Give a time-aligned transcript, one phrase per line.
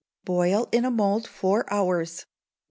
[0.25, 2.25] Boil in a mould four hours.